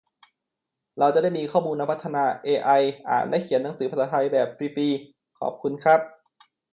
[0.99, 2.69] เราจะได้มีข้อมูลมาพัฒนา เอไอ
[3.09, 4.89] อ่านและเขียนหนังสือภาษาไทยแบบฟรี ฟรี
[5.39, 5.99] ขอบคุณครับ